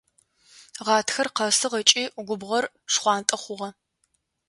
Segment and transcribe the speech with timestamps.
[0.85, 3.69] Гъатхэр къэсыгъ ыкӏи губгъор шхъуантӏэ хъугъэ.